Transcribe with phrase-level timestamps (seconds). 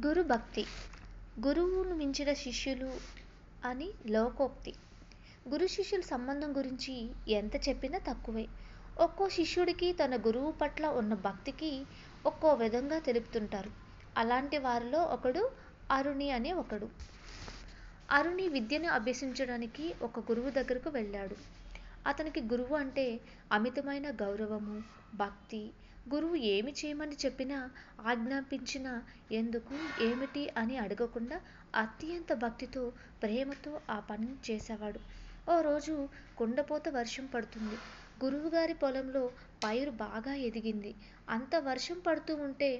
[0.00, 0.64] గురు భక్తి
[1.46, 2.90] గురువును మించిన శిష్యులు
[3.64, 4.74] అని లోకోక్తి.
[5.48, 6.94] గురు శిష్యుల సంబంధం గురించి
[7.28, 8.48] ఎంత చెప్పినా తక్కువే.
[8.98, 11.86] ఒక్కో శిష్యుడికి తన గురువు పట్ల ఉన్న భక్తికి
[12.26, 13.70] ఒక్కో విధంగా తెలుపుతుంటారు.
[14.16, 15.50] అలాంటి వారిలో ఒకడు
[15.90, 16.88] అరుణి అనే ఒకడు.
[18.10, 21.61] అరుణి విద్యను అభ్యసించడానికి ఒక గురువు దగ్గరకు వెళ్ళాడు.
[22.04, 23.06] అతనికి గురువు అంటే
[23.50, 24.76] అమితమైన గౌరవము
[25.14, 25.62] భక్తి.
[26.06, 27.58] గురువు ఏమి చేయమని చెప్పినా
[28.10, 28.92] ఆజ్ఞాపించినా
[29.32, 31.38] ఎందుకు ఏమిటి అని అడగకుండా
[31.74, 32.82] అత్యంత భక్తితో
[33.22, 35.00] ప్రేమతో ఆ పనిని చేసేవాడు.
[35.46, 35.94] ఓ రోజు
[36.38, 37.78] కుండపోత వర్షం పడుతుంది.
[38.18, 39.24] గురువుగారి పొలంలో
[39.62, 40.92] పైరు బాగా ఎదిగింది.
[41.28, 42.70] అంత వర్షం పడుతూ ఉంటే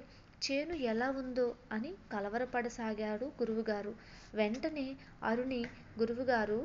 [0.43, 3.93] చేను ఎలా ఉందో అని కలవరపడసాగాడు గురువుగారు.
[4.35, 4.87] వెంటనే
[5.23, 5.61] అరుణి
[5.99, 6.61] గురువుగారు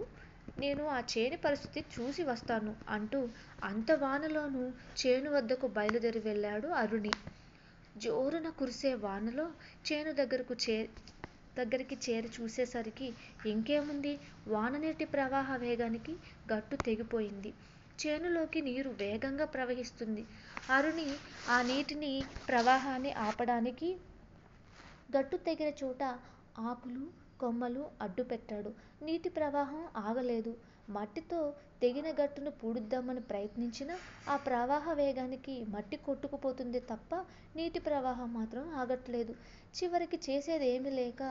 [0.55, 3.19] నేను ఆ చేను పరిస్థితి చూసి వస్తాను అంటూ
[3.61, 4.63] అంత వానలోనూ
[4.97, 7.13] చేను వద్దకు బయలుదేరి వెళ్ళాడు అరుణి.
[7.95, 9.45] జోరున కురిసే వానలో
[9.85, 10.77] చేను దగ్గరకు చే
[11.57, 13.07] దగ్గరికి చేరి చూసేసరికి
[13.45, 14.11] ఇంకేముంది?
[14.47, 16.13] వాననీటి ప్రవాహ వేగానికి
[16.51, 17.51] గట్టు తెగిపోయింది.
[17.99, 20.23] చేనులోకి నీరు వేగంగా ప్రవహిస్తుంది.
[20.69, 21.09] అరుణి
[21.47, 22.13] ఆ నీటిని
[22.49, 23.89] ప్రవాహాన్ని ఆపడానికి
[25.09, 26.01] గట్టు తెగిన చోట
[26.63, 27.03] ఆకులు
[27.39, 28.71] కొమ్మలు అడ్డుపెట్టాడు.
[29.01, 30.53] నీటి ప్రవాహం ఆగలేదు.
[30.89, 31.39] మట్టితో
[31.81, 33.95] తెగిన గట్టును పూడుద్దామని ప్రయత్నించినా
[34.27, 37.11] ఆ ప్రవాహ వేగానికి మట్టి కొట్టుకుపోతుంది తప్ప
[37.55, 39.33] నీటి ప్రవాహం మాత్రం ఆగట్లేదు.
[39.73, 41.21] చివరికి చేసేది ఏమీ లేక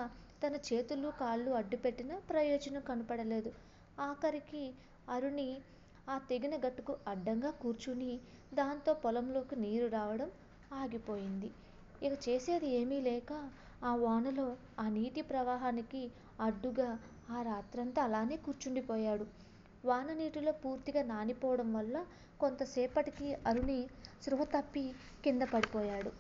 [0.43, 3.51] తన చేతులు కాళ్ళు అడ్డుపెట్టినా ప్రయోజనం కనపడలేదు.
[3.99, 4.65] ఆఖరికి
[5.09, 5.49] అరుణి
[6.09, 8.13] ఆ తెగిన గట్టుకు అడ్డంగా కూర్చుని
[8.53, 10.29] దాంతో పొలంలోకి నీరు రావడం
[10.75, 11.49] ఆగిపోయింది.
[12.03, 13.31] ఇక చేసేది ఏమీ లేక
[13.83, 14.47] ఆ వానలో
[14.79, 16.03] ఆ నీటి ప్రవాహానికి
[16.41, 16.89] అడ్డుగా
[17.29, 19.27] ఆ రాత్రంతా అలానే కూర్చుండిపోయాడు.
[19.85, 21.97] వాన నీటిలో పూర్తిగా నానిపోవడం వల్ల
[22.41, 23.81] కొంతసేపటికి అరుణి
[24.23, 24.85] స్పృహ తప్పి
[25.25, 26.11] కింద పడిపోయాడు.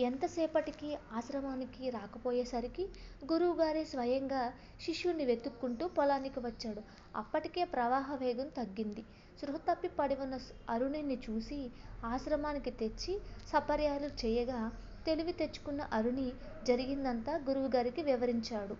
[0.00, 2.84] ఎంతసేపటికి ఆశ్రమానికి రాకపోయేసరికి
[3.22, 4.42] గురువుగారే స్వయంగా
[4.80, 6.82] శిష్యుణ్ణి వెతుక్కుంటూ పొలానికి వచ్చాడు.
[7.14, 9.02] అప్పటికే ప్రవాహ వేగం తగ్గింది.
[9.38, 10.36] స్పృహ తప్పి పడి ఉన్న
[10.68, 11.58] అరుణిని చూసి
[12.04, 13.14] ఆశ్రమానికి తెచ్చి
[13.48, 14.60] సపర్యాలు చేయగా
[15.06, 16.28] తెలివి తెచ్చుకున్న అరుణి
[16.66, 18.74] జరిగిందంతా గురువుగారికి వివరించాడు.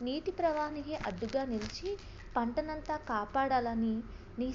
[0.00, 1.90] నీటి ప్రవాహానికి అడ్డుగా నిలిచి
[2.34, 3.94] పంటనంతా కాపాడాలని
[4.38, 4.48] నీ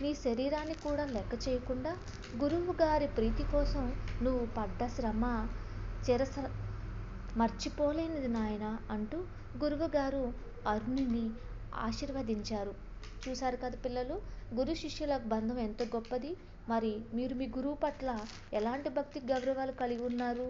[0.00, 1.92] నీ శరీరాన్ని కూడా లెక్క చేయకుండా
[2.32, 3.84] గురువు గారి ప్రీతి కోసం
[4.20, 5.24] నువ్వు పడ్డ శ్రమ
[6.04, 6.36] చిరస
[7.36, 9.18] మర్చిపోలేనిది నాయన అంటూ
[9.54, 10.24] గురువుగారు
[10.66, 11.26] అరుణిని
[11.82, 12.72] ఆశీర్వదించారు.
[13.22, 14.16] చూశారు కదా పిల్లలు?
[14.50, 16.30] గురు శిష్యుల బంధం ఎంత గొప్పది.
[16.68, 18.08] మరి మీరు మీ గురువు పట్ల
[18.52, 20.48] ఎలాంటి భక్తి గౌరవాలు కలిగి ఉన్నారు?